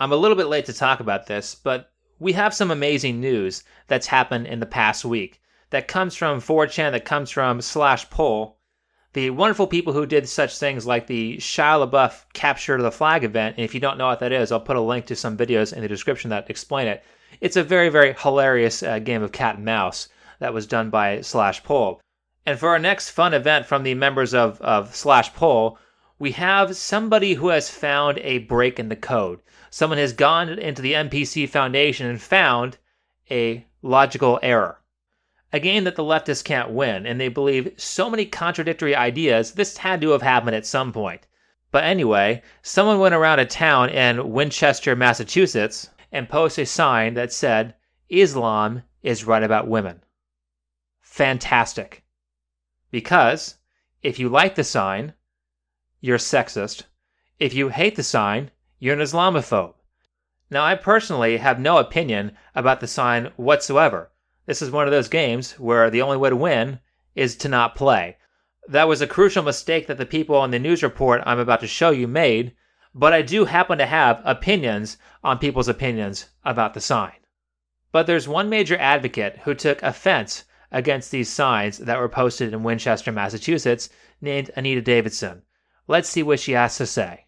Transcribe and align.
I'm 0.00 0.12
a 0.12 0.16
little 0.16 0.36
bit 0.36 0.48
late 0.48 0.66
to 0.66 0.72
talk 0.72 1.00
about 1.00 1.26
this, 1.26 1.54
but 1.54 1.92
we 2.18 2.32
have 2.32 2.54
some 2.54 2.70
amazing 2.70 3.20
news 3.20 3.62
that's 3.86 4.06
happened 4.06 4.46
in 4.46 4.60
the 4.60 4.66
past 4.66 5.04
week 5.04 5.40
that 5.70 5.88
comes 5.88 6.14
from 6.14 6.40
4chan, 6.40 6.92
that 6.92 7.04
comes 7.04 7.30
from 7.30 7.60
Slash 7.60 8.08
Pol, 8.10 8.58
the 9.12 9.30
wonderful 9.30 9.68
people 9.68 9.92
who 9.92 10.06
did 10.06 10.28
such 10.28 10.58
things 10.58 10.86
like 10.86 11.06
the 11.06 11.36
Shia 11.36 11.88
LaBeouf 11.88 12.24
capture 12.32 12.80
the 12.80 12.90
flag 12.90 13.22
event. 13.22 13.56
And 13.56 13.64
if 13.64 13.72
you 13.72 13.80
don't 13.80 13.96
know 13.96 14.08
what 14.08 14.18
that 14.20 14.32
is, 14.32 14.50
I'll 14.50 14.60
put 14.60 14.76
a 14.76 14.80
link 14.80 15.06
to 15.06 15.16
some 15.16 15.36
videos 15.36 15.72
in 15.72 15.82
the 15.82 15.88
description 15.88 16.30
that 16.30 16.50
explain 16.50 16.88
it. 16.88 17.04
It's 17.40 17.56
a 17.56 17.62
very, 17.62 17.88
very 17.88 18.14
hilarious 18.14 18.82
uh, 18.82 18.98
game 18.98 19.22
of 19.22 19.30
cat 19.30 19.56
and 19.56 19.64
mouse 19.64 20.08
that 20.40 20.52
was 20.52 20.66
done 20.66 20.90
by 20.90 21.20
Slash 21.20 21.62
Pol. 21.62 22.00
And 22.44 22.58
for 22.58 22.70
our 22.70 22.78
next 22.78 23.10
fun 23.10 23.34
event 23.34 23.66
from 23.66 23.84
the 23.84 23.94
members 23.94 24.34
of, 24.34 24.60
of 24.60 24.94
Slash 24.94 25.32
Pol, 25.34 25.78
we 26.18 26.32
have 26.32 26.76
somebody 26.76 27.34
who 27.34 27.48
has 27.48 27.68
found 27.68 28.18
a 28.18 28.38
break 28.38 28.78
in 28.78 28.88
the 28.88 28.96
code. 28.96 29.40
Someone 29.70 29.98
has 29.98 30.12
gone 30.12 30.48
into 30.48 30.80
the 30.80 30.92
NPC 30.92 31.48
Foundation 31.48 32.06
and 32.06 32.22
found 32.22 32.78
a 33.30 33.66
logical 33.82 34.38
error. 34.42 34.80
A 35.52 35.60
game 35.60 35.84
that 35.84 35.96
the 35.96 36.04
leftists 36.04 36.44
can't 36.44 36.70
win, 36.70 37.06
and 37.06 37.20
they 37.20 37.28
believe 37.28 37.74
so 37.76 38.08
many 38.08 38.26
contradictory 38.26 38.94
ideas, 38.94 39.52
this 39.52 39.76
had 39.76 40.00
to 40.00 40.10
have 40.10 40.22
happened 40.22 40.56
at 40.56 40.66
some 40.66 40.92
point. 40.92 41.26
But 41.70 41.84
anyway, 41.84 42.42
someone 42.62 43.00
went 43.00 43.14
around 43.14 43.40
a 43.40 43.46
town 43.46 43.90
in 43.90 44.32
Winchester, 44.32 44.94
Massachusetts, 44.94 45.90
and 46.12 46.28
posted 46.28 46.62
a 46.62 46.66
sign 46.66 47.14
that 47.14 47.32
said, 47.32 47.74
Islam 48.08 48.82
is 49.02 49.24
right 49.24 49.42
about 49.42 49.66
women. 49.66 50.00
Fantastic. 51.00 52.04
Because 52.92 53.56
if 54.02 54.20
you 54.20 54.28
like 54.28 54.54
the 54.54 54.62
sign, 54.62 55.14
you're 56.04 56.18
sexist. 56.18 56.82
If 57.38 57.54
you 57.54 57.70
hate 57.70 57.96
the 57.96 58.02
sign, 58.02 58.50
you're 58.78 58.92
an 58.92 59.00
Islamophobe. 59.00 59.72
Now, 60.50 60.62
I 60.62 60.74
personally 60.74 61.38
have 61.38 61.58
no 61.58 61.78
opinion 61.78 62.36
about 62.54 62.80
the 62.80 62.86
sign 62.86 63.32
whatsoever. 63.36 64.10
This 64.44 64.60
is 64.60 64.70
one 64.70 64.86
of 64.86 64.90
those 64.90 65.08
games 65.08 65.58
where 65.58 65.88
the 65.88 66.02
only 66.02 66.18
way 66.18 66.28
to 66.28 66.36
win 66.36 66.80
is 67.14 67.36
to 67.36 67.48
not 67.48 67.74
play. 67.74 68.18
That 68.68 68.86
was 68.86 69.00
a 69.00 69.06
crucial 69.06 69.42
mistake 69.42 69.86
that 69.86 69.96
the 69.96 70.04
people 70.04 70.36
on 70.36 70.50
the 70.50 70.58
news 70.58 70.82
report 70.82 71.22
I'm 71.24 71.38
about 71.38 71.60
to 71.60 71.66
show 71.66 71.88
you 71.88 72.06
made, 72.06 72.52
but 72.94 73.14
I 73.14 73.22
do 73.22 73.46
happen 73.46 73.78
to 73.78 73.86
have 73.86 74.20
opinions 74.26 74.98
on 75.22 75.38
people's 75.38 75.68
opinions 75.68 76.26
about 76.44 76.74
the 76.74 76.82
sign. 76.82 77.16
But 77.92 78.06
there's 78.06 78.28
one 78.28 78.50
major 78.50 78.76
advocate 78.76 79.38
who 79.44 79.54
took 79.54 79.82
offense 79.82 80.44
against 80.70 81.10
these 81.10 81.30
signs 81.30 81.78
that 81.78 81.98
were 81.98 82.10
posted 82.10 82.52
in 82.52 82.62
Winchester, 82.62 83.10
Massachusetts, 83.10 83.88
named 84.20 84.50
Anita 84.54 84.82
Davidson. 84.82 85.40
Let's 85.86 86.08
see 86.08 86.22
what 86.22 86.40
she 86.40 86.52
has 86.52 86.76
to 86.78 86.86
say. 86.86 87.26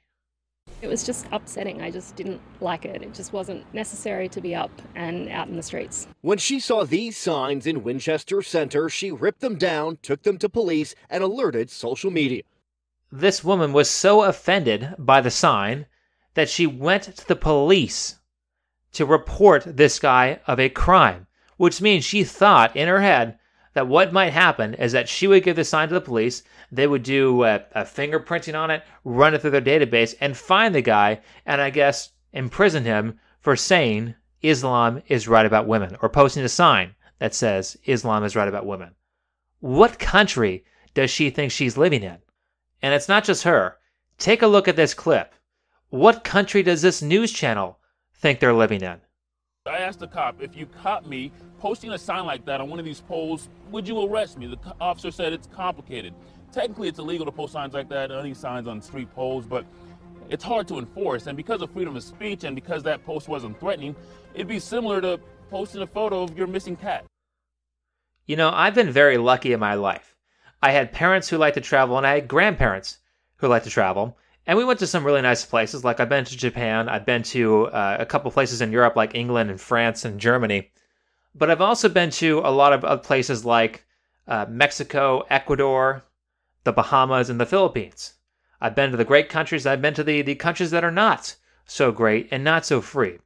It 0.82 0.88
was 0.88 1.04
just 1.04 1.26
upsetting. 1.32 1.80
I 1.80 1.90
just 1.90 2.16
didn't 2.16 2.40
like 2.60 2.84
it. 2.84 3.02
It 3.02 3.14
just 3.14 3.32
wasn't 3.32 3.72
necessary 3.74 4.28
to 4.28 4.40
be 4.40 4.54
up 4.54 4.70
and 4.94 5.28
out 5.30 5.48
in 5.48 5.56
the 5.56 5.62
streets. 5.62 6.06
When 6.20 6.38
she 6.38 6.60
saw 6.60 6.84
these 6.84 7.16
signs 7.16 7.66
in 7.66 7.82
Winchester 7.82 8.42
Center, 8.42 8.88
she 8.88 9.10
ripped 9.10 9.40
them 9.40 9.56
down, 9.56 9.98
took 10.02 10.22
them 10.22 10.38
to 10.38 10.48
police, 10.48 10.94
and 11.08 11.24
alerted 11.24 11.70
social 11.70 12.10
media. 12.10 12.42
This 13.10 13.42
woman 13.42 13.72
was 13.72 13.88
so 13.88 14.22
offended 14.22 14.94
by 14.98 15.20
the 15.20 15.30
sign 15.30 15.86
that 16.34 16.50
she 16.50 16.66
went 16.66 17.04
to 17.04 17.26
the 17.26 17.36
police 17.36 18.18
to 18.92 19.06
report 19.06 19.62
this 19.64 19.98
guy 19.98 20.40
of 20.46 20.60
a 20.60 20.68
crime, 20.68 21.26
which 21.56 21.80
means 21.80 22.04
she 22.04 22.24
thought 22.24 22.76
in 22.76 22.88
her 22.88 23.00
head 23.00 23.38
that 23.76 23.88
what 23.88 24.10
might 24.10 24.32
happen 24.32 24.72
is 24.72 24.92
that 24.92 25.06
she 25.06 25.26
would 25.26 25.42
give 25.42 25.54
the 25.54 25.62
sign 25.62 25.88
to 25.88 25.92
the 25.92 26.00
police, 26.00 26.42
they 26.72 26.86
would 26.86 27.02
do 27.02 27.44
a, 27.44 27.62
a, 27.72 27.82
fingerprinting 27.82 28.58
on 28.58 28.70
it, 28.70 28.82
run 29.04 29.34
it 29.34 29.42
through 29.42 29.50
their 29.50 29.60
database, 29.60 30.14
and 30.18 30.34
find 30.34 30.74
the 30.74 30.80
guy, 30.80 31.20
and 31.44 31.60
I 31.60 31.68
guess 31.68 32.12
imprison 32.32 32.84
him 32.84 33.20
for 33.38 33.54
saying 33.54 34.14
Islam 34.40 35.02
is 35.08 35.28
right 35.28 35.44
about 35.44 35.66
women, 35.66 35.94
or 36.00 36.08
posting 36.08 36.42
a 36.42 36.48
sign 36.48 36.94
that 37.18 37.34
says 37.34 37.76
Islam 37.84 38.24
is 38.24 38.34
right 38.34 38.48
about 38.48 38.64
women. 38.64 38.94
What 39.60 39.98
country 39.98 40.64
does 40.94 41.10
she 41.10 41.28
think 41.28 41.52
she's 41.52 41.76
living 41.76 42.02
in? 42.02 42.16
And 42.80 42.94
it's 42.94 43.10
not 43.10 43.24
just 43.24 43.42
her. 43.42 43.76
Take 44.16 44.40
a 44.40 44.46
look 44.46 44.68
at 44.68 44.76
this 44.76 44.94
clip. 44.94 45.34
What 45.90 46.24
country 46.24 46.62
does 46.62 46.80
this 46.80 47.02
news 47.02 47.30
channel 47.30 47.78
think 48.14 48.40
they're 48.40 48.54
living 48.54 48.80
in? 48.80 49.02
I 49.68 49.78
asked 49.78 50.00
the 50.00 50.06
cop, 50.06 50.40
if 50.40 50.56
you 50.56 50.66
caught 50.66 51.08
me 51.08 51.32
posting 51.58 51.90
a 51.90 51.98
sign 51.98 52.26
like 52.26 52.44
that 52.46 52.60
on 52.60 52.68
one 52.68 52.78
of 52.78 52.84
these 52.84 53.00
poles, 53.00 53.48
would 53.70 53.88
you 53.88 54.02
arrest 54.02 54.38
me? 54.38 54.46
The 54.46 54.58
officer 54.80 55.10
said 55.10 55.32
it's 55.32 55.46
complicated. 55.48 56.14
Technically, 56.52 56.88
it's 56.88 56.98
illegal 56.98 57.26
to 57.26 57.32
post 57.32 57.52
signs 57.52 57.74
like 57.74 57.88
that, 57.88 58.10
any 58.10 58.34
signs 58.34 58.68
on 58.68 58.80
street 58.80 59.12
poles, 59.14 59.46
but 59.46 59.64
it's 60.28 60.44
hard 60.44 60.68
to 60.68 60.78
enforce. 60.78 61.26
And 61.26 61.36
because 61.36 61.62
of 61.62 61.70
freedom 61.70 61.96
of 61.96 62.02
speech 62.02 62.44
and 62.44 62.54
because 62.54 62.82
that 62.84 63.04
post 63.04 63.28
wasn't 63.28 63.58
threatening, 63.60 63.94
it'd 64.34 64.48
be 64.48 64.58
similar 64.58 65.00
to 65.00 65.20
posting 65.50 65.82
a 65.82 65.86
photo 65.86 66.22
of 66.22 66.36
your 66.36 66.46
missing 66.46 66.76
cat. 66.76 67.04
You 68.26 68.36
know, 68.36 68.50
I've 68.52 68.74
been 68.74 68.90
very 68.90 69.18
lucky 69.18 69.52
in 69.52 69.60
my 69.60 69.74
life. 69.74 70.16
I 70.62 70.72
had 70.72 70.92
parents 70.92 71.28
who 71.28 71.38
liked 71.38 71.54
to 71.54 71.60
travel, 71.60 71.96
and 71.96 72.06
I 72.06 72.14
had 72.14 72.28
grandparents 72.28 72.98
who 73.36 73.48
liked 73.48 73.64
to 73.66 73.70
travel. 73.70 74.16
And 74.46 74.56
we 74.56 74.64
went 74.64 74.78
to 74.78 74.86
some 74.86 75.04
really 75.04 75.22
nice 75.22 75.44
places. 75.44 75.84
Like 75.84 75.98
I've 75.98 76.08
been 76.08 76.24
to 76.24 76.36
Japan, 76.36 76.88
I've 76.88 77.04
been 77.04 77.24
to 77.24 77.66
uh, 77.66 77.96
a 77.98 78.06
couple 78.06 78.30
places 78.30 78.60
in 78.60 78.70
Europe, 78.70 78.94
like 78.94 79.14
England 79.14 79.50
and 79.50 79.60
France 79.60 80.04
and 80.04 80.20
Germany. 80.20 80.70
But 81.34 81.50
I've 81.50 81.60
also 81.60 81.88
been 81.88 82.10
to 82.10 82.38
a 82.38 82.50
lot 82.50 82.72
of 82.72 82.84
other 82.84 83.02
places 83.02 83.44
like 83.44 83.84
uh, 84.28 84.46
Mexico, 84.48 85.24
Ecuador, 85.30 86.04
the 86.64 86.72
Bahamas, 86.72 87.28
and 87.28 87.40
the 87.40 87.46
Philippines. 87.46 88.14
I've 88.60 88.74
been 88.74 88.92
to 88.92 88.96
the 88.96 89.04
great 89.04 89.28
countries. 89.28 89.66
I've 89.66 89.82
been 89.82 89.94
to 89.94 90.04
the, 90.04 90.22
the 90.22 90.34
countries 90.36 90.70
that 90.70 90.84
are 90.84 90.90
not 90.92 91.36
so 91.66 91.92
great 91.92 92.28
and 92.30 92.44
not 92.44 92.64
so 92.64 92.80
free. 92.80 93.18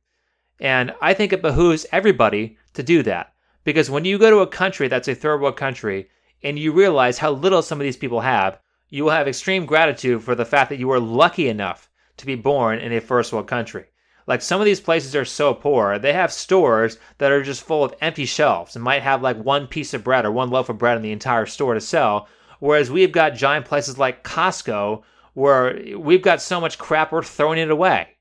And 0.58 0.92
I 1.00 1.14
think 1.14 1.32
it 1.32 1.42
behooves 1.42 1.86
everybody 1.92 2.56
to 2.74 2.82
do 2.82 3.02
that. 3.04 3.32
Because 3.64 3.90
when 3.90 4.04
you 4.04 4.18
go 4.18 4.30
to 4.30 4.38
a 4.38 4.46
country 4.46 4.88
that's 4.88 5.08
a 5.08 5.14
third 5.14 5.40
world 5.40 5.56
country 5.56 6.08
and 6.42 6.58
you 6.58 6.72
realize 6.72 7.18
how 7.18 7.30
little 7.30 7.62
some 7.62 7.80
of 7.80 7.84
these 7.84 7.96
people 7.96 8.20
have, 8.20 8.58
you 8.90 9.04
will 9.04 9.12
have 9.12 9.28
extreme 9.28 9.66
gratitude 9.66 10.22
for 10.22 10.34
the 10.34 10.44
fact 10.44 10.68
that 10.68 10.78
you 10.78 10.88
were 10.88 11.00
lucky 11.00 11.48
enough 11.48 11.88
to 12.16 12.26
be 12.26 12.34
born 12.34 12.80
in 12.80 12.92
a 12.92 13.00
first 13.00 13.32
world 13.32 13.46
country. 13.46 13.86
Like 14.26 14.42
some 14.42 14.60
of 14.60 14.64
these 14.64 14.80
places 14.80 15.16
are 15.16 15.24
so 15.24 15.54
poor, 15.54 15.98
they 15.98 16.12
have 16.12 16.32
stores 16.32 16.98
that 17.18 17.32
are 17.32 17.42
just 17.42 17.62
full 17.62 17.84
of 17.84 17.94
empty 18.00 18.26
shelves 18.26 18.76
and 18.76 18.84
might 18.84 19.02
have 19.02 19.22
like 19.22 19.36
one 19.36 19.66
piece 19.66 19.94
of 19.94 20.04
bread 20.04 20.24
or 20.24 20.30
one 20.30 20.50
loaf 20.50 20.68
of 20.68 20.78
bread 20.78 20.96
in 20.96 21.02
the 21.02 21.12
entire 21.12 21.46
store 21.46 21.74
to 21.74 21.80
sell. 21.80 22.28
Whereas 22.58 22.90
we've 22.90 23.12
got 23.12 23.34
giant 23.34 23.64
places 23.64 23.96
like 23.96 24.24
Costco 24.24 25.02
where 25.34 25.96
we've 25.96 26.22
got 26.22 26.42
so 26.42 26.60
much 26.60 26.76
crap 26.76 27.12
we're 27.12 27.22
throwing 27.22 27.58
it 27.58 27.70
away. 27.70 28.16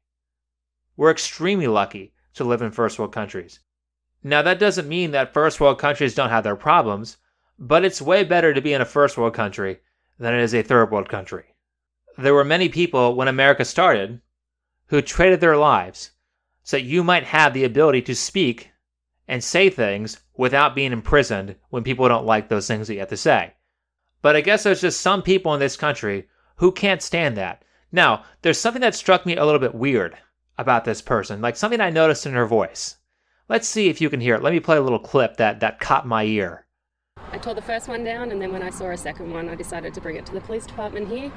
We're 0.96 1.12
extremely 1.12 1.68
lucky 1.68 2.14
to 2.36 2.44
live 2.44 2.62
in 2.62 2.72
first 2.72 3.00
world 3.00 3.12
countries. 3.12 3.60
Now, 4.24 4.42
that 4.42 4.60
doesn't 4.60 4.88
mean 4.88 5.12
that 5.12 5.34
first 5.34 5.60
world 5.60 5.80
countries 5.80 6.14
don't 6.14 6.30
have 6.30 6.44
their 6.44 6.56
problems, 6.56 7.18
but 7.58 7.86
it's 7.86 8.02
way 8.02 8.24
better 8.24 8.54
to 8.54 8.62
be 8.62 8.74
in 8.74 8.82
a 8.82 8.86
first 8.86 9.18
world 9.18 9.34
country 9.34 9.80
than 10.20 10.34
it 10.34 10.42
is 10.42 10.54
a 10.54 10.62
third 10.62 10.92
world 10.92 11.10
country. 11.10 11.56
There 12.18 12.34
were 12.34 12.44
many 12.44 12.70
people 12.70 13.16
when 13.16 13.28
America 13.28 13.64
started 13.66 14.22
who 14.88 15.02
traded 15.02 15.40
their 15.40 15.58
lives 15.58 16.12
so 16.64 16.78
that 16.78 16.84
you 16.84 17.04
might 17.04 17.24
have 17.24 17.54
the 17.54 17.64
ability 17.64 18.02
to 18.04 18.16
speak 18.16 18.72
and 19.28 19.44
say 19.44 19.70
things 19.70 20.20
without 20.36 20.76
being 20.76 20.92
imprisoned 20.92 21.56
when 21.70 21.84
people 21.84 22.08
don't 22.08 22.26
like 22.26 22.50
those 22.50 22.68
things 22.68 22.88
that 22.88 22.96
you 22.96 23.00
have 23.00 23.10
to 23.10 23.18
say. 23.18 23.54
But 24.22 24.36
I 24.36 24.42
guess 24.42 24.64
there's 24.64 24.82
just 24.82 25.02
some 25.02 25.22
people 25.22 25.54
in 25.54 25.60
this 25.60 25.78
country 25.78 26.28
who 26.58 26.72
can't 26.72 27.02
stand 27.02 27.38
that. 27.38 27.64
Now, 27.92 28.24
there's 28.42 28.60
something 28.60 28.82
that 28.82 28.96
struck 28.96 29.26
me 29.26 29.38
a 29.38 29.46
little 29.46 29.60
bit 29.60 29.74
weird 29.74 30.18
about 30.58 30.84
this 30.84 31.02
person, 31.02 31.42
like 31.42 31.56
something 31.56 31.80
I 31.80 31.90
noticed 31.90 32.26
in 32.26 32.34
her 32.34 32.46
voice. 32.46 32.98
Let's 33.48 33.68
see 33.68 33.88
if 33.88 34.02
you 34.02 34.10
can 34.10 34.20
hear 34.20 34.36
it. 34.36 34.44
Let 34.44 34.54
me 34.54 34.60
play 34.60 34.78
a 34.78 34.82
little 34.82 35.00
clip 35.00 35.38
that, 35.38 35.62
that 35.62 35.80
caught 35.80 36.06
my 36.06 36.24
ear. 36.24 36.66
I 37.32 37.38
tore 37.38 37.54
the 37.54 37.62
first 37.62 37.88
one 37.88 38.04
down, 38.04 38.32
and 38.32 38.42
then 38.42 38.52
when 38.52 38.64
I 38.64 38.70
saw 38.70 38.90
a 38.90 38.98
second 38.98 39.32
one, 39.32 39.50
I 39.50 39.56
decided 39.56 39.94
to 39.94 40.02
bring 40.02 40.16
it 40.16 40.26
to 40.26 40.34
the 40.34 40.42
police 40.42 40.66
department 40.66 41.08
here. 41.08 41.32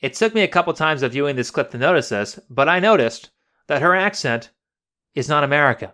It 0.00 0.14
took 0.14 0.34
me 0.34 0.42
a 0.42 0.48
couple 0.48 0.72
times 0.74 1.02
of 1.02 1.12
viewing 1.12 1.36
this 1.36 1.50
clip 1.50 1.70
to 1.70 1.78
notice 1.78 2.10
this, 2.10 2.38
but 2.50 2.68
I 2.68 2.78
noticed 2.78 3.30
that 3.68 3.82
her 3.82 3.94
accent 3.94 4.50
is 5.14 5.28
not 5.28 5.44
American. 5.44 5.90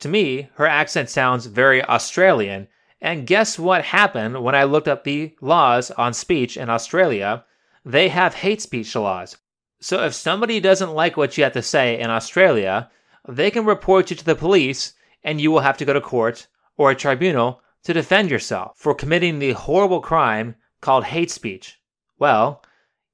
To 0.00 0.08
me, 0.08 0.48
her 0.54 0.66
accent 0.66 1.10
sounds 1.10 1.46
very 1.46 1.82
Australian, 1.82 2.68
and 3.00 3.26
guess 3.26 3.58
what 3.58 3.84
happened 3.84 4.42
when 4.42 4.54
I 4.54 4.64
looked 4.64 4.88
up 4.88 5.04
the 5.04 5.34
laws 5.40 5.90
on 5.92 6.14
speech 6.14 6.56
in 6.56 6.70
Australia? 6.70 7.44
They 7.84 8.08
have 8.08 8.34
hate 8.34 8.60
speech 8.60 8.94
laws. 8.94 9.36
So 9.80 10.04
if 10.04 10.14
somebody 10.14 10.60
doesn't 10.60 10.94
like 10.94 11.16
what 11.16 11.36
you 11.36 11.44
have 11.44 11.54
to 11.54 11.62
say 11.62 11.98
in 11.98 12.10
Australia, 12.10 12.90
they 13.26 13.50
can 13.50 13.64
report 13.64 14.10
you 14.10 14.16
to 14.16 14.24
the 14.24 14.34
police 14.34 14.92
and 15.24 15.40
you 15.40 15.50
will 15.50 15.60
have 15.60 15.78
to 15.78 15.84
go 15.84 15.92
to 15.92 16.00
court 16.00 16.46
or 16.76 16.90
a 16.90 16.94
tribunal 16.94 17.62
to 17.84 17.92
defend 17.92 18.30
yourself 18.30 18.76
for 18.76 18.94
committing 18.94 19.38
the 19.38 19.52
horrible 19.52 20.00
crime 20.00 20.54
called 20.80 21.04
hate 21.04 21.30
speech. 21.30 21.78
Well, 22.18 22.62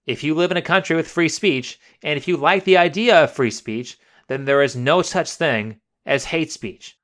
if 0.06 0.22
you 0.22 0.34
live 0.34 0.50
in 0.50 0.56
a 0.56 0.62
country 0.62 0.96
with 0.96 1.08
free 1.08 1.28
speech, 1.28 1.78
and 2.02 2.16
if 2.16 2.28
you 2.28 2.36
like 2.36 2.64
the 2.64 2.76
idea 2.76 3.24
of 3.24 3.32
free 3.32 3.50
speech, 3.50 3.98
then 4.28 4.44
there 4.44 4.62
is 4.62 4.76
no 4.76 5.02
such 5.02 5.30
thing 5.32 5.80
as 6.04 6.26
hate 6.26 6.52
speech. 6.52 6.98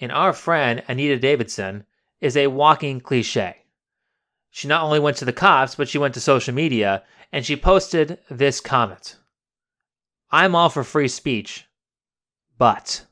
And 0.00 0.12
our 0.12 0.32
friend 0.32 0.82
Anita 0.88 1.18
Davidson 1.18 1.84
is 2.20 2.36
a 2.36 2.48
walking 2.48 3.00
cliche. 3.00 3.64
She 4.50 4.68
not 4.68 4.84
only 4.84 5.00
went 5.00 5.16
to 5.18 5.24
the 5.24 5.32
cops, 5.32 5.74
but 5.74 5.88
she 5.88 5.98
went 5.98 6.14
to 6.14 6.20
social 6.20 6.54
media 6.54 7.02
and 7.32 7.44
she 7.44 7.56
posted 7.56 8.18
this 8.30 8.60
comment 8.60 9.16
I'm 10.30 10.54
all 10.54 10.68
for 10.68 10.82
free 10.82 11.08
speech, 11.08 11.66
but. 12.58 13.04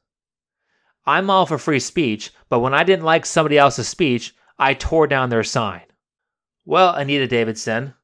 I'm 1.05 1.31
all 1.31 1.47
for 1.47 1.59
free 1.59 1.81
speech, 1.81 2.31
but 2.49 2.61
when 2.61 2.75
I 2.75 2.85
didn't 2.85 3.05
like 3.05 3.27
somebody 3.27 3.59
else's 3.59 3.89
speech, 3.89 4.35
I 4.59 4.75
tore 4.75 5.07
down 5.07 5.31
their 5.31 5.43
sign. 5.43 5.83
Well, 6.65 6.95
Anita 6.95 7.27
Davidson, 7.27 7.95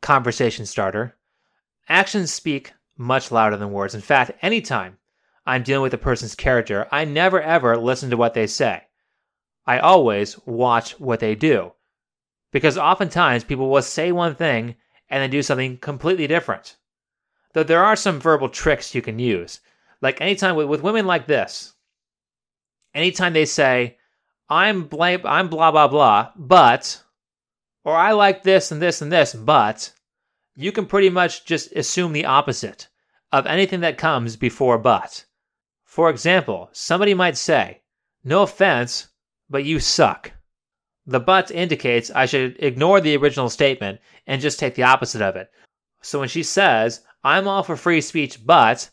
conversation 0.00 0.66
starter, 0.66 1.16
actions 1.88 2.32
speak 2.32 2.72
much 2.96 3.32
louder 3.32 3.56
than 3.56 3.72
words. 3.72 3.94
In 3.94 4.00
fact, 4.00 4.32
anytime 4.40 4.98
I'm 5.46 5.62
dealing 5.62 5.82
with 5.82 5.94
a 5.94 5.98
person's 5.98 6.34
character, 6.34 6.86
I 6.92 7.04
never 7.04 7.40
ever 7.42 7.76
listen 7.76 8.10
to 8.10 8.16
what 8.16 8.34
they 8.34 8.46
say. 8.46 8.84
I 9.66 9.78
always 9.78 10.38
watch 10.46 10.98
what 11.00 11.20
they 11.20 11.34
do. 11.34 11.72
Because 12.52 12.78
oftentimes 12.78 13.44
people 13.44 13.68
will 13.68 13.82
say 13.82 14.12
one 14.12 14.36
thing 14.36 14.76
and 15.10 15.22
then 15.22 15.30
do 15.30 15.42
something 15.42 15.76
completely 15.78 16.26
different. 16.26 16.76
Though 17.52 17.64
there 17.64 17.84
are 17.84 17.96
some 17.96 18.20
verbal 18.20 18.48
tricks 18.48 18.94
you 18.94 19.02
can 19.02 19.18
use. 19.18 19.60
Like 20.00 20.20
anytime 20.20 20.54
with, 20.54 20.68
with 20.68 20.82
women 20.82 21.06
like 21.06 21.26
this, 21.26 21.73
anytime 22.94 23.32
they 23.32 23.44
say, 23.44 23.98
I'm 24.48 24.84
blah, 24.84 25.16
I'm 25.24 25.48
blah 25.48 25.70
blah 25.70 25.88
blah, 25.88 26.30
but 26.36 27.02
or 27.84 27.94
I 27.94 28.12
like 28.12 28.42
this 28.42 28.72
and 28.72 28.80
this 28.80 29.02
and 29.02 29.12
this, 29.12 29.34
but 29.34 29.92
you 30.54 30.72
can 30.72 30.86
pretty 30.86 31.10
much 31.10 31.44
just 31.44 31.72
assume 31.72 32.12
the 32.12 32.24
opposite 32.24 32.88
of 33.32 33.46
anything 33.46 33.80
that 33.80 33.98
comes 33.98 34.36
before 34.36 34.78
but. 34.78 35.24
For 35.84 36.08
example, 36.08 36.70
somebody 36.72 37.14
might 37.14 37.36
say, 37.36 37.82
No 38.22 38.42
offense, 38.42 39.08
but 39.50 39.64
you 39.64 39.80
suck. 39.80 40.32
The 41.06 41.20
but 41.20 41.50
indicates 41.50 42.10
I 42.10 42.26
should 42.26 42.56
ignore 42.60 43.00
the 43.00 43.16
original 43.16 43.50
statement 43.50 44.00
and 44.26 44.40
just 44.40 44.58
take 44.58 44.74
the 44.74 44.84
opposite 44.84 45.20
of 45.20 45.36
it. 45.36 45.50
So 46.00 46.20
when 46.20 46.28
she 46.28 46.42
says, 46.42 47.02
I'm 47.22 47.46
all 47.48 47.62
for 47.62 47.76
free 47.76 48.00
speech, 48.00 48.44
but 48.44 48.88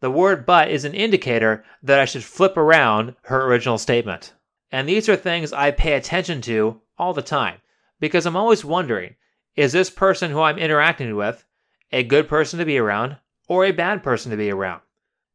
the 0.00 0.10
word 0.10 0.44
but 0.44 0.70
is 0.70 0.84
an 0.84 0.94
indicator 0.94 1.64
that 1.82 1.98
I 1.98 2.04
should 2.04 2.24
flip 2.24 2.56
around 2.56 3.14
her 3.22 3.46
original 3.46 3.78
statement. 3.78 4.34
And 4.70 4.88
these 4.88 5.08
are 5.08 5.16
things 5.16 5.52
I 5.52 5.70
pay 5.70 5.92
attention 5.92 6.40
to 6.42 6.80
all 6.98 7.14
the 7.14 7.22
time 7.22 7.60
because 8.00 8.26
I'm 8.26 8.36
always 8.36 8.64
wondering 8.64 9.16
is 9.56 9.72
this 9.72 9.90
person 9.90 10.30
who 10.30 10.40
I'm 10.40 10.58
interacting 10.58 11.14
with 11.14 11.44
a 11.92 12.02
good 12.02 12.28
person 12.28 12.58
to 12.58 12.64
be 12.64 12.78
around 12.78 13.16
or 13.46 13.64
a 13.64 13.70
bad 13.70 14.02
person 14.02 14.30
to 14.30 14.36
be 14.36 14.50
around? 14.50 14.80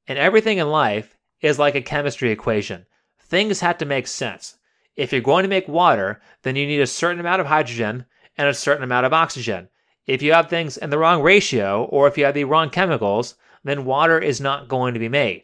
And 0.08 0.20
everything 0.20 0.58
in 0.58 0.70
life 0.70 1.18
is 1.42 1.58
like 1.58 1.76
a 1.76 1.82
chemistry 1.82 2.32
equation. 2.32 2.86
Things 3.22 3.62
have 3.62 3.78
to 3.78 3.86
make 3.86 4.08
sense. 4.08 4.58
If 4.96 5.14
you're 5.14 5.22
going 5.22 5.44
to 5.44 5.50
make 5.50 5.68
water, 5.70 6.22
then 6.42 6.58
you 6.58 6.68
need 6.68 6.82
a 6.82 6.88
certain 6.88 7.20
amount 7.20 7.40
of 7.40 7.48
hydrogen 7.48 8.06
and 8.38 8.50
a 8.50 8.54
certain 8.54 8.84
amount 8.84 9.06
of 9.06 9.14
oxygen. 9.14 9.70
If 10.06 10.22
you 10.22 10.34
have 10.34 10.50
things 10.50 10.78
in 10.78 10.90
the 10.90 10.98
wrong 10.98 11.22
ratio 11.22 11.86
or 11.86 12.08
if 12.08 12.18
you 12.18 12.26
have 12.26 12.34
the 12.34 12.44
wrong 12.44 12.70
chemicals, 12.70 13.36
then 13.64 13.86
water 13.86 14.20
is 14.20 14.40
not 14.42 14.68
going 14.68 14.94
to 14.94 15.00
be 15.00 15.10
made. 15.10 15.44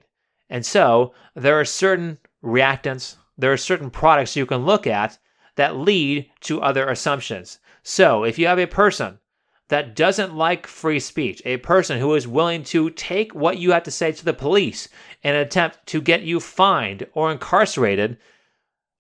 And 0.50 0.66
so 0.66 1.14
there 1.36 1.60
are 1.60 1.66
certain 1.66 2.18
reactants, 2.44 3.16
there 3.38 3.52
are 3.52 3.58
certain 3.58 3.90
products 3.90 4.36
you 4.36 4.46
can 4.46 4.66
look 4.66 4.88
at 4.88 5.18
that 5.56 5.76
lead 5.76 6.30
to 6.42 6.62
other 6.62 6.88
assumptions. 6.88 7.60
So 7.84 8.24
if 8.24 8.38
you 8.38 8.48
have 8.48 8.60
a 8.60 8.68
person 8.68 9.20
that 9.70 9.96
doesn't 9.96 10.36
like 10.36 10.68
free 10.68 11.00
speech, 11.00 11.42
a 11.46 11.58
person 11.58 12.00
who 12.00 12.14
is 12.14 12.28
willing 12.28 12.64
to 12.64 12.90
take 12.92 13.34
what 13.34 13.58
you 13.58 13.72
have 13.72 13.84
to 13.84 13.92
say 13.92 14.12
to 14.12 14.26
the 14.26 14.34
police 14.34 14.88
in 15.24 15.34
an 15.34 15.42
attempt 15.42 15.86
to 15.88 16.02
get 16.02 16.22
you 16.22 16.40
fined 16.40 17.08
or 17.14 17.32
incarcerated, 17.32 18.18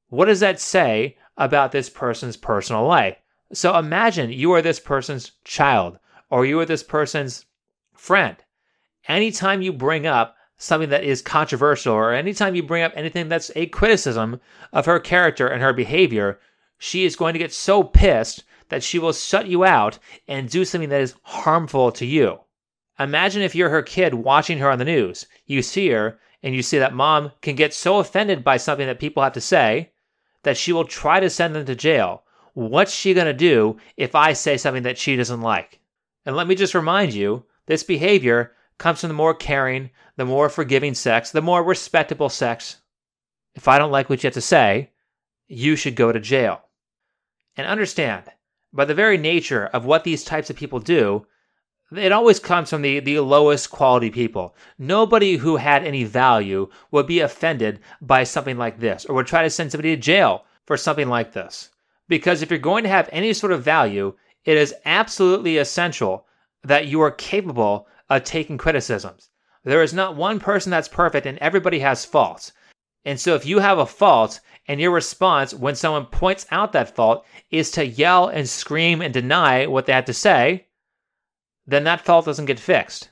what 0.09 0.25
does 0.25 0.39
that 0.39 0.59
say 0.59 1.18
about 1.38 1.71
this 1.71 1.89
person's 1.89 2.38
personal 2.38 2.85
life? 2.85 3.18
So 3.53 3.77
imagine 3.77 4.31
you 4.31 4.51
are 4.53 4.61
this 4.61 4.79
person's 4.79 5.33
child 5.44 6.00
or 6.29 6.45
you 6.45 6.59
are 6.59 6.65
this 6.65 6.83
person's 6.83 7.45
friend. 7.94 8.35
Anytime 9.07 9.62
you 9.62 9.72
bring 9.72 10.07
up 10.07 10.36
something 10.57 10.90
that 10.90 11.04
is 11.04 11.22
controversial 11.22 11.94
or 11.94 12.13
anytime 12.13 12.56
you 12.56 12.63
bring 12.63 12.84
up 12.84 12.94
anything 12.96 13.30
that's 13.30 13.52
a 13.56 13.68
criticism 13.68 14.40
of 14.72 14.86
her 14.86 15.00
character 15.00 15.48
and 15.48 15.62
her 15.62 15.74
behavior, 15.74 16.40
she 16.78 17.06
is 17.06 17.16
going 17.16 17.34
to 17.34 17.40
get 17.40 17.54
so 17.54 17.84
pissed 17.84 18.44
that 18.69 18.84
she 18.84 18.98
will 18.98 19.13
shut 19.13 19.48
you 19.48 19.63
out 19.63 20.00
and 20.28 20.50
do 20.50 20.66
something 20.66 20.90
that 20.90 21.02
is 21.02 21.16
harmful 21.24 21.92
to 21.92 22.06
you. 22.06 22.40
Imagine 23.00 23.42
if 23.42 23.54
you're 23.54 23.69
her 23.69 23.84
kid 23.84 24.13
watching 24.13 24.57
her 24.60 24.69
on 24.69 24.80
the 24.80 24.86
news. 24.86 25.28
You 25.46 25.62
see 25.62 25.90
her 25.90 26.19
and 26.42 26.56
you 26.56 26.62
see 26.62 26.80
that 26.80 26.94
mom 26.94 27.31
can 27.42 27.56
get 27.56 27.74
so 27.74 28.00
offended 28.00 28.44
by 28.44 28.57
something 28.57 28.88
that 28.88 29.00
people 29.00 29.22
have 29.22 29.34
to 29.34 29.42
say 29.42 29.92
that 30.44 30.57
she 30.57 30.72
will 30.72 30.86
try 30.86 31.19
to 31.19 31.30
send 31.30 31.54
them 31.56 31.66
to 31.66 31.75
jail. 31.75 32.24
What's 32.54 32.94
she 32.94 33.13
going 33.13 33.28
to 33.28 33.34
do 33.34 33.78
if 33.98 34.16
I 34.16 34.34
say 34.34 34.56
something 34.56 34.84
that 34.84 34.98
she 34.98 35.16
doesn't 35.16 35.42
like? 35.42 35.80
And 36.25 36.36
let 36.36 36.48
me 36.48 36.56
just 36.56 36.74
remind 36.74 37.13
you 37.13 37.44
this 37.66 37.84
behavior 37.84 38.54
comes 38.77 39.01
from 39.01 39.10
the 39.10 39.16
more 39.16 39.33
caring, 39.33 39.89
the 40.18 40.25
more 40.25 40.50
forgiving 40.50 40.94
sex, 40.94 41.31
the 41.31 41.42
more 41.42 41.63
respectable 41.63 42.30
sex. 42.30 42.77
If 43.54 43.68
I 43.68 43.77
don't 43.77 43.92
like 43.92 44.10
what 44.10 44.24
you 44.24 44.27
have 44.27 44.33
to 44.33 44.42
say, 44.42 44.92
you 45.48 45.75
should 45.75 45.95
go 45.95 46.12
to 46.12 46.19
jail. 46.19 46.62
And 47.56 47.68
understand, 47.68 48.25
by 48.74 48.86
the 48.86 48.94
very 48.94 49.18
nature 49.18 49.68
of 49.68 49.86
what 49.86 50.04
these 50.04 50.24
types 50.24 50.50
of 50.50 50.57
people 50.57 50.80
do, 50.80 51.25
it 51.95 52.12
always 52.12 52.39
comes 52.39 52.69
from 52.69 52.81
the, 52.81 53.00
the 53.00 53.19
lowest 53.19 53.69
quality 53.69 54.10
people. 54.10 54.56
Nobody 54.78 55.38
who 55.38 55.56
had 55.56 55.83
any 55.83 56.04
value 56.04 56.69
would 56.92 57.07
be 57.07 57.19
offended 57.19 57.80
by 58.01 58.24
something 58.24 58.57
like 58.57 58.80
this 58.80 59.06
or 59.06 59.16
would 59.16 59.28
try 59.28 59.44
to 59.44 59.50
send 59.50 59.71
somebody 59.71 59.95
to 59.95 60.01
jail 60.01 60.45
for 60.66 60.78
something 60.78 61.07
like 61.07 61.31
this. 61.31 61.69
Because 62.07 62.42
if 62.42 62.50
you're 62.50 62.60
going 62.60 62.83
to 62.83 62.89
have 62.89 63.07
any 63.12 63.33
sort 63.33 63.51
of 63.51 63.63
value, 63.63 64.13
it 64.44 64.57
is 64.57 64.75
absolutely 64.86 65.57
essential 65.57 66.25
that 66.63 66.88
you 66.88 67.01
are 67.01 67.12
capable 67.12 67.88
of 68.10 68.24
taking 68.24 68.57
criticisms. 68.57 69.30
There 69.63 69.81
is 69.81 69.94
not 69.94 70.16
one 70.16 70.40
person 70.40 70.69
that's 70.69 70.88
perfect 70.88 71.25
and 71.25 71.38
everybody 71.40 71.80
has 71.80 72.06
faults. 72.06 72.52
And 73.04 73.19
so 73.19 73.36
if 73.36 73.46
you 73.46 73.60
have 73.60 73.78
a 73.78 73.86
fault 73.86 74.40
and 74.68 74.80
your 74.80 74.92
response 74.92 75.54
when 75.54 75.75
someone 75.75 76.06
points 76.06 76.46
out 76.52 76.72
that 76.74 76.96
fault 76.96 77.25
is 77.52 77.72
to 77.72 77.86
yell 77.86 78.28
and 78.28 78.48
scream 78.48 79.02
and 79.02 79.13
deny 79.13 79.66
what 79.66 79.86
they 79.86 79.94
have 79.94 80.06
to 80.06 80.13
say, 80.13 80.68
then 81.68 81.84
that 81.84 82.02
fault 82.02 82.25
doesn't 82.25 82.46
get 82.46 82.60
fixed 82.60 83.10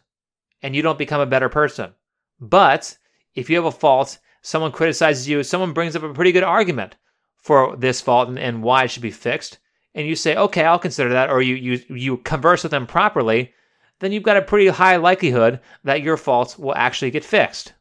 and 0.61 0.75
you 0.75 0.81
don't 0.81 0.97
become 0.97 1.21
a 1.21 1.25
better 1.25 1.49
person. 1.49 1.93
But 2.39 2.97
if 3.35 3.49
you 3.49 3.55
have 3.57 3.65
a 3.65 3.71
fault, 3.71 4.19
someone 4.41 4.71
criticizes 4.71 5.27
you, 5.27 5.43
someone 5.43 5.73
brings 5.73 5.95
up 5.95 6.03
a 6.03 6.13
pretty 6.13 6.31
good 6.31 6.43
argument 6.43 6.95
for 7.37 7.75
this 7.75 8.01
fault 8.01 8.29
and, 8.29 8.39
and 8.39 8.63
why 8.63 8.83
it 8.83 8.91
should 8.91 9.01
be 9.01 9.11
fixed, 9.11 9.59
and 9.93 10.07
you 10.07 10.15
say, 10.15 10.35
okay, 10.35 10.63
I'll 10.63 10.79
consider 10.79 11.09
that, 11.09 11.29
or 11.29 11.41
you, 11.41 11.55
you, 11.55 11.83
you 11.89 12.17
converse 12.17 12.63
with 12.63 12.71
them 12.71 12.87
properly, 12.87 13.53
then 14.03 14.11
you've 14.11 14.23
got 14.23 14.37
a 14.37 14.41
pretty 14.41 14.67
high 14.67 14.97
likelihood 14.97 15.59
that 15.83 16.01
your 16.01 16.17
faults 16.17 16.57
will 16.57 16.75
actually 16.75 17.11
get 17.11 17.23
fixed. 17.23 17.73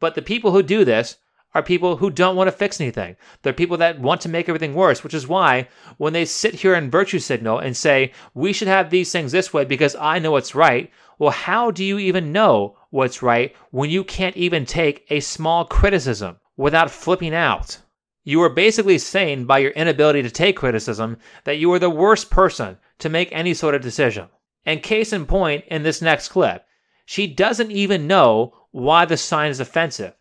But 0.00 0.14
the 0.14 0.22
people 0.22 0.52
who 0.52 0.62
do 0.62 0.84
this 0.84 1.16
are 1.54 1.62
people 1.62 1.96
who 1.96 2.10
don't 2.10 2.36
want 2.36 2.48
to 2.48 2.52
fix 2.52 2.80
anything. 2.80 3.16
They're 3.42 3.52
people 3.52 3.76
that 3.78 4.00
want 4.00 4.20
to 4.22 4.28
make 4.28 4.48
everything 4.48 4.74
worse, 4.74 5.02
which 5.02 5.14
is 5.14 5.26
why 5.26 5.68
when 5.96 6.12
they 6.12 6.24
sit 6.24 6.54
here 6.54 6.74
and 6.74 6.92
virtue 6.92 7.18
signal 7.18 7.58
and 7.58 7.76
say, 7.76 8.12
we 8.34 8.52
should 8.52 8.68
have 8.68 8.90
these 8.90 9.10
things 9.10 9.32
this 9.32 9.52
way 9.52 9.64
because 9.64 9.96
I 9.96 10.18
know 10.18 10.30
what's 10.30 10.54
right, 10.54 10.90
well, 11.18 11.30
how 11.30 11.70
do 11.70 11.84
you 11.84 11.98
even 11.98 12.32
know 12.32 12.76
what's 12.90 13.22
right 13.22 13.54
when 13.70 13.90
you 13.90 14.04
can't 14.04 14.36
even 14.36 14.64
take 14.64 15.04
a 15.10 15.20
small 15.20 15.64
criticism 15.64 16.38
without 16.56 16.90
flipping 16.90 17.34
out? 17.34 17.78
You 18.22 18.42
are 18.42 18.50
basically 18.50 18.98
saying 18.98 19.46
by 19.46 19.58
your 19.58 19.72
inability 19.72 20.22
to 20.22 20.30
take 20.30 20.56
criticism 20.56 21.18
that 21.44 21.58
you 21.58 21.72
are 21.72 21.78
the 21.78 21.90
worst 21.90 22.30
person 22.30 22.78
to 22.98 23.08
make 23.08 23.28
any 23.32 23.54
sort 23.54 23.74
of 23.74 23.82
decision. 23.82 24.28
And 24.64 24.82
case 24.82 25.12
in 25.12 25.26
point 25.26 25.64
in 25.68 25.82
this 25.82 26.02
next 26.02 26.28
clip, 26.28 26.64
she 27.06 27.26
doesn't 27.26 27.70
even 27.70 28.06
know 28.06 28.54
why 28.70 29.04
the 29.04 29.16
sign 29.16 29.50
is 29.50 29.60
offensive 29.60 30.14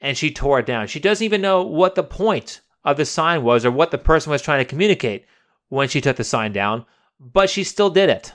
and 0.00 0.16
she 0.16 0.30
tore 0.30 0.58
it 0.58 0.66
down. 0.66 0.86
She 0.86 1.00
doesn't 1.00 1.24
even 1.24 1.40
know 1.40 1.62
what 1.62 1.94
the 1.94 2.02
point 2.02 2.60
of 2.84 2.96
the 2.96 3.06
sign 3.06 3.42
was 3.42 3.64
or 3.64 3.70
what 3.70 3.90
the 3.90 3.98
person 3.98 4.30
was 4.30 4.42
trying 4.42 4.58
to 4.58 4.68
communicate 4.68 5.24
when 5.68 5.88
she 5.88 6.00
took 6.00 6.16
the 6.16 6.24
sign 6.24 6.52
down, 6.52 6.84
but 7.18 7.48
she 7.48 7.64
still 7.64 7.90
did 7.90 8.10
it. 8.10 8.34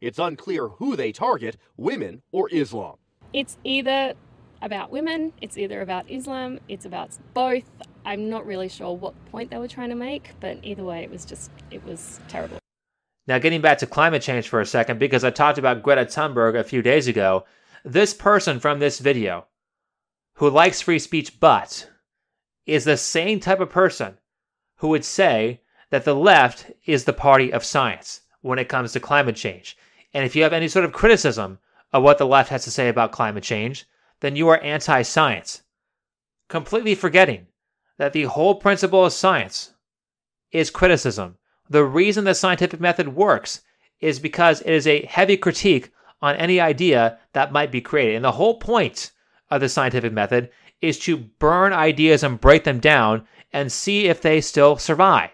It's 0.00 0.18
unclear 0.18 0.68
who 0.68 0.96
they 0.96 1.12
target, 1.12 1.56
women 1.76 2.22
or 2.32 2.48
Islam. 2.50 2.96
It's 3.32 3.58
either 3.62 4.14
about 4.62 4.90
women, 4.90 5.32
it's 5.40 5.56
either 5.56 5.80
about 5.82 6.10
Islam, 6.10 6.58
it's 6.68 6.84
about 6.84 7.10
both. 7.34 7.64
I'm 8.04 8.28
not 8.28 8.46
really 8.46 8.68
sure 8.68 8.96
what 8.96 9.14
point 9.26 9.50
they 9.50 9.58
were 9.58 9.68
trying 9.68 9.90
to 9.90 9.94
make, 9.94 10.30
but 10.40 10.58
either 10.62 10.82
way, 10.82 11.02
it 11.02 11.10
was 11.10 11.24
just, 11.24 11.50
it 11.70 11.84
was 11.84 12.18
terrible. 12.28 12.59
Now, 13.30 13.38
getting 13.38 13.60
back 13.60 13.78
to 13.78 13.86
climate 13.86 14.22
change 14.22 14.48
for 14.48 14.60
a 14.60 14.66
second, 14.66 14.98
because 14.98 15.22
I 15.22 15.30
talked 15.30 15.56
about 15.56 15.84
Greta 15.84 16.04
Thunberg 16.04 16.58
a 16.58 16.64
few 16.64 16.82
days 16.82 17.06
ago, 17.06 17.44
this 17.84 18.12
person 18.12 18.58
from 18.58 18.80
this 18.80 18.98
video 18.98 19.46
who 20.34 20.50
likes 20.50 20.80
free 20.80 20.98
speech 20.98 21.38
but 21.38 21.88
is 22.66 22.84
the 22.84 22.96
same 22.96 23.38
type 23.38 23.60
of 23.60 23.70
person 23.70 24.18
who 24.78 24.88
would 24.88 25.04
say 25.04 25.60
that 25.90 26.04
the 26.04 26.16
left 26.16 26.72
is 26.86 27.04
the 27.04 27.12
party 27.12 27.52
of 27.52 27.64
science 27.64 28.22
when 28.40 28.58
it 28.58 28.68
comes 28.68 28.90
to 28.94 28.98
climate 28.98 29.36
change. 29.36 29.78
And 30.12 30.24
if 30.24 30.34
you 30.34 30.42
have 30.42 30.52
any 30.52 30.66
sort 30.66 30.84
of 30.84 30.90
criticism 30.90 31.60
of 31.92 32.02
what 32.02 32.18
the 32.18 32.26
left 32.26 32.50
has 32.50 32.64
to 32.64 32.70
say 32.72 32.88
about 32.88 33.12
climate 33.12 33.44
change, 33.44 33.86
then 34.18 34.34
you 34.34 34.48
are 34.48 34.60
anti 34.60 35.02
science. 35.02 35.62
Completely 36.48 36.96
forgetting 36.96 37.46
that 37.96 38.12
the 38.12 38.24
whole 38.24 38.56
principle 38.56 39.04
of 39.04 39.12
science 39.12 39.74
is 40.50 40.68
criticism. 40.68 41.36
The 41.70 41.84
reason 41.84 42.24
the 42.24 42.34
scientific 42.34 42.80
method 42.80 43.14
works 43.14 43.62
is 44.00 44.18
because 44.18 44.60
it 44.62 44.72
is 44.72 44.86
a 44.86 45.06
heavy 45.06 45.36
critique 45.36 45.92
on 46.20 46.36
any 46.36 46.60
idea 46.60 47.18
that 47.32 47.52
might 47.52 47.70
be 47.70 47.80
created. 47.80 48.16
And 48.16 48.24
the 48.24 48.32
whole 48.32 48.58
point 48.58 49.12
of 49.50 49.60
the 49.60 49.68
scientific 49.68 50.12
method 50.12 50.50
is 50.82 50.98
to 51.00 51.16
burn 51.16 51.72
ideas 51.72 52.22
and 52.22 52.40
break 52.40 52.64
them 52.64 52.80
down 52.80 53.26
and 53.52 53.70
see 53.70 54.06
if 54.06 54.20
they 54.20 54.40
still 54.40 54.76
survive. 54.76 55.30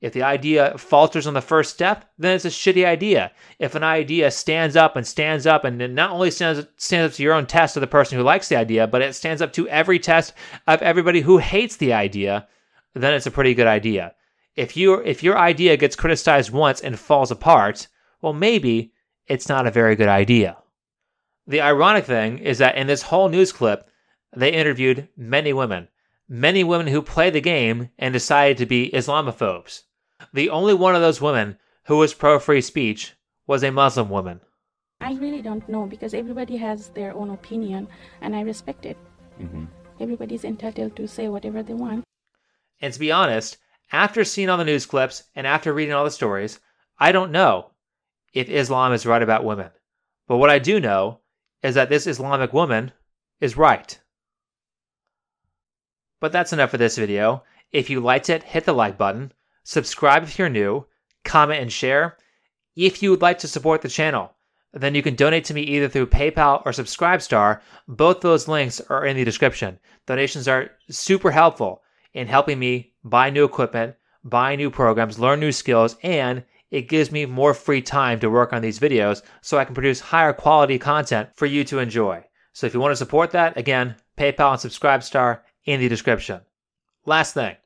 If 0.00 0.14
the 0.14 0.22
idea 0.22 0.78
falters 0.78 1.26
on 1.26 1.34
the 1.34 1.42
first 1.42 1.74
step, 1.74 2.10
then 2.16 2.34
it's 2.34 2.46
a 2.46 2.48
shitty 2.48 2.86
idea. 2.86 3.32
If 3.58 3.74
an 3.74 3.82
idea 3.82 4.30
stands 4.30 4.74
up 4.74 4.96
and 4.96 5.06
stands 5.06 5.46
up 5.46 5.64
and 5.64 5.94
not 5.94 6.12
only 6.12 6.30
stands, 6.30 6.66
stands 6.76 7.12
up 7.12 7.16
to 7.16 7.22
your 7.22 7.34
own 7.34 7.46
test 7.46 7.76
of 7.76 7.82
the 7.82 7.86
person 7.86 8.16
who 8.16 8.24
likes 8.24 8.48
the 8.48 8.56
idea, 8.56 8.86
but 8.86 9.02
it 9.02 9.14
stands 9.14 9.42
up 9.42 9.52
to 9.54 9.68
every 9.68 9.98
test 9.98 10.32
of 10.66 10.80
everybody 10.80 11.20
who 11.20 11.36
hates 11.36 11.76
the 11.76 11.92
idea, 11.92 12.48
then 12.94 13.12
it's 13.12 13.26
a 13.26 13.30
pretty 13.30 13.54
good 13.54 13.66
idea. 13.66 14.14
If 14.60 14.76
you 14.76 15.00
if 15.00 15.22
your 15.22 15.38
idea 15.38 15.78
gets 15.78 15.96
criticized 15.96 16.50
once 16.50 16.82
and 16.82 16.98
falls 16.98 17.30
apart, 17.30 17.88
well 18.20 18.34
maybe 18.34 18.92
it's 19.26 19.48
not 19.48 19.66
a 19.66 19.70
very 19.70 19.96
good 19.96 20.08
idea. 20.22 20.58
The 21.46 21.62
ironic 21.62 22.04
thing 22.04 22.36
is 22.36 22.58
that 22.58 22.76
in 22.76 22.86
this 22.86 23.08
whole 23.08 23.30
news 23.30 23.52
clip, 23.52 23.88
they 24.36 24.52
interviewed 24.52 25.08
many 25.16 25.54
women, 25.54 25.88
many 26.28 26.62
women 26.62 26.88
who 26.88 27.00
play 27.00 27.30
the 27.30 27.40
game 27.40 27.88
and 27.98 28.12
decided 28.12 28.58
to 28.58 28.66
be 28.66 28.90
Islamophobes. 28.92 29.84
The 30.34 30.50
only 30.50 30.74
one 30.74 30.94
of 30.94 31.00
those 31.00 31.22
women 31.22 31.56
who 31.84 31.96
was 31.96 32.12
pro 32.12 32.38
free 32.38 32.60
speech 32.60 33.14
was 33.46 33.64
a 33.64 33.70
Muslim 33.70 34.10
woman. 34.10 34.42
I 35.00 35.14
really 35.14 35.40
don't 35.40 35.66
know 35.70 35.86
because 35.86 36.12
everybody 36.12 36.58
has 36.58 36.90
their 36.90 37.14
own 37.14 37.30
opinion 37.30 37.88
and 38.20 38.36
I 38.36 38.42
respect 38.42 38.84
it. 38.84 38.98
Mm-hmm. 39.40 39.64
Everybody's 40.00 40.44
entitled 40.44 40.96
to 40.96 41.08
say 41.08 41.28
whatever 41.28 41.62
they 41.62 41.72
want. 41.72 42.04
And 42.82 42.92
to 42.92 43.00
be 43.00 43.10
honest, 43.10 43.56
after 43.92 44.24
seeing 44.24 44.48
all 44.48 44.58
the 44.58 44.64
news 44.64 44.86
clips 44.86 45.24
and 45.34 45.46
after 45.46 45.72
reading 45.72 45.94
all 45.94 46.04
the 46.04 46.10
stories, 46.10 46.60
I 46.98 47.12
don't 47.12 47.32
know 47.32 47.70
if 48.32 48.48
Islam 48.48 48.92
is 48.92 49.06
right 49.06 49.22
about 49.22 49.44
women. 49.44 49.70
But 50.28 50.36
what 50.36 50.50
I 50.50 50.58
do 50.58 50.80
know 50.80 51.20
is 51.62 51.74
that 51.74 51.88
this 51.88 52.06
Islamic 52.06 52.52
woman 52.52 52.92
is 53.40 53.56
right. 53.56 53.98
But 56.20 56.32
that's 56.32 56.52
enough 56.52 56.70
for 56.70 56.78
this 56.78 56.98
video. 56.98 57.42
If 57.72 57.90
you 57.90 58.00
liked 58.00 58.30
it, 58.30 58.42
hit 58.42 58.64
the 58.64 58.72
like 58.72 58.98
button, 58.98 59.32
subscribe 59.64 60.22
if 60.22 60.38
you're 60.38 60.48
new, 60.48 60.86
comment 61.24 61.60
and 61.60 61.72
share. 61.72 62.16
If 62.76 63.02
you 63.02 63.10
would 63.10 63.22
like 63.22 63.38
to 63.38 63.48
support 63.48 63.82
the 63.82 63.88
channel, 63.88 64.32
then 64.72 64.94
you 64.94 65.02
can 65.02 65.16
donate 65.16 65.44
to 65.46 65.54
me 65.54 65.62
either 65.62 65.88
through 65.88 66.06
PayPal 66.06 66.62
or 66.64 66.72
Subscribestar. 66.72 67.60
Both 67.88 68.20
those 68.20 68.48
links 68.48 68.80
are 68.88 69.04
in 69.04 69.16
the 69.16 69.24
description. 69.24 69.78
Donations 70.06 70.46
are 70.46 70.70
super 70.90 71.30
helpful 71.30 71.82
in 72.14 72.26
helping 72.26 72.58
me 72.58 72.92
buy 73.04 73.30
new 73.30 73.44
equipment, 73.44 73.94
buy 74.24 74.56
new 74.56 74.70
programs, 74.70 75.18
learn 75.18 75.40
new 75.40 75.52
skills, 75.52 75.96
and 76.02 76.44
it 76.70 76.88
gives 76.88 77.10
me 77.10 77.26
more 77.26 77.54
free 77.54 77.82
time 77.82 78.20
to 78.20 78.30
work 78.30 78.52
on 78.52 78.62
these 78.62 78.78
videos 78.78 79.22
so 79.40 79.58
I 79.58 79.64
can 79.64 79.74
produce 79.74 80.00
higher 80.00 80.32
quality 80.32 80.78
content 80.78 81.30
for 81.34 81.46
you 81.46 81.64
to 81.64 81.78
enjoy. 81.78 82.24
So 82.52 82.66
if 82.66 82.74
you 82.74 82.80
want 82.80 82.92
to 82.92 82.96
support 82.96 83.30
that, 83.32 83.56
again, 83.56 83.96
PayPal 84.16 84.52
and 84.52 84.60
Subscribestar 84.60 85.40
in 85.64 85.80
the 85.80 85.88
description. 85.88 86.40
Last 87.06 87.34
thing, 87.34 87.56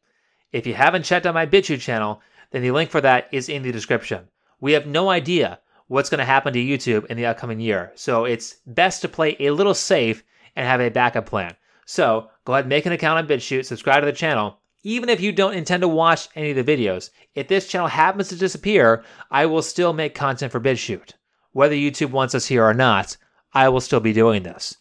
if 0.52 0.66
you 0.66 0.74
haven't 0.74 1.04
checked 1.04 1.26
out 1.26 1.34
my 1.34 1.46
BitChute 1.46 1.80
channel, 1.80 2.22
then 2.50 2.62
the 2.62 2.70
link 2.70 2.90
for 2.90 3.00
that 3.00 3.28
is 3.32 3.48
in 3.48 3.62
the 3.62 3.72
description. 3.72 4.28
We 4.60 4.72
have 4.72 4.86
no 4.86 5.10
idea 5.10 5.58
what's 5.88 6.08
going 6.08 6.20
to 6.20 6.24
happen 6.24 6.52
to 6.52 6.58
YouTube 6.58 7.06
in 7.06 7.16
the 7.16 7.26
upcoming 7.26 7.60
year, 7.60 7.92
so 7.94 8.24
it's 8.24 8.56
best 8.66 9.02
to 9.02 9.08
play 9.08 9.36
a 9.40 9.50
little 9.50 9.74
safe 9.74 10.22
and 10.56 10.66
have 10.66 10.80
a 10.80 10.88
backup 10.88 11.26
plan. 11.26 11.56
So 11.86 12.30
go 12.44 12.54
ahead 12.54 12.64
and 12.64 12.70
make 12.70 12.86
an 12.86 12.92
account 12.92 13.18
on 13.18 13.26
BitChute, 13.26 13.64
subscribe 13.64 14.02
to 14.02 14.06
the 14.06 14.12
channel. 14.12 14.58
Even 14.82 15.08
if 15.08 15.20
you 15.20 15.32
don't 15.32 15.54
intend 15.54 15.80
to 15.80 15.88
watch 15.88 16.28
any 16.34 16.50
of 16.50 16.66
the 16.66 16.76
videos, 16.76 17.10
if 17.34 17.48
this 17.48 17.66
channel 17.66 17.88
happens 17.88 18.28
to 18.28 18.36
disappear, 18.36 19.02
I 19.30 19.46
will 19.46 19.62
still 19.62 19.92
make 19.92 20.14
content 20.14 20.52
for 20.52 20.60
BitChute. 20.60 21.12
Whether 21.52 21.74
YouTube 21.74 22.10
wants 22.10 22.34
us 22.34 22.46
here 22.46 22.64
or 22.64 22.74
not, 22.74 23.16
I 23.52 23.68
will 23.68 23.80
still 23.80 24.00
be 24.00 24.12
doing 24.12 24.42
this. 24.42 24.76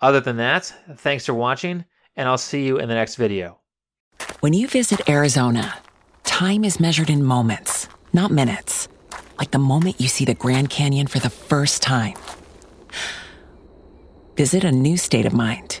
Other 0.00 0.20
than 0.20 0.36
that, 0.38 0.74
thanks 0.96 1.26
for 1.26 1.34
watching, 1.34 1.84
and 2.16 2.28
I'll 2.28 2.38
see 2.38 2.66
you 2.66 2.78
in 2.78 2.88
the 2.88 2.94
next 2.94 3.16
video. 3.16 3.58
When 4.40 4.52
you 4.52 4.66
visit 4.66 5.08
Arizona, 5.08 5.78
time 6.24 6.64
is 6.64 6.80
measured 6.80 7.10
in 7.10 7.24
moments, 7.24 7.88
not 8.12 8.30
minutes. 8.30 8.88
Like 9.38 9.52
the 9.52 9.58
moment 9.58 10.00
you 10.00 10.08
see 10.08 10.24
the 10.24 10.34
Grand 10.34 10.68
Canyon 10.68 11.06
for 11.06 11.18
the 11.18 11.30
first 11.30 11.82
time. 11.82 12.14
Visit 14.36 14.64
a 14.64 14.72
new 14.72 14.96
state 14.96 15.26
of 15.26 15.32
mind. 15.32 15.80